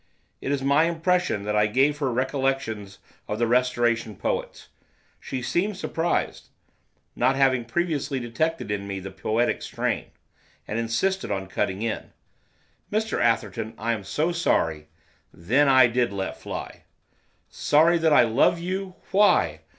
It 0.41 0.51
is 0.51 0.63
my 0.63 0.85
impression 0.85 1.43
that 1.43 1.55
I 1.55 1.67
gave 1.67 1.99
her 1.99 2.11
recollections 2.11 2.97
of 3.27 3.37
the 3.37 3.45
Restoration 3.45 4.15
poets. 4.15 4.69
She 5.19 5.43
seemed 5.43 5.77
surprised, 5.77 6.49
not 7.15 7.35
having 7.35 7.65
previously 7.65 8.19
detected 8.19 8.71
in 8.71 8.87
me 8.87 8.99
the 8.99 9.11
poetic 9.11 9.61
strain, 9.61 10.05
and 10.67 10.79
insisted 10.79 11.29
on 11.29 11.45
cutting 11.45 11.83
in. 11.83 12.13
'Mr 12.91 13.21
Atherton, 13.21 13.75
I 13.77 13.93
am 13.93 14.03
so 14.03 14.31
sorry.' 14.31 14.87
Then 15.31 15.69
I 15.69 15.85
did 15.85 16.11
let 16.11 16.35
fly. 16.35 16.81
'Sorry 17.47 17.99
that 17.99 18.11
I 18.11 18.23
love 18.23 18.57
you! 18.57 18.95
why? 19.11 19.59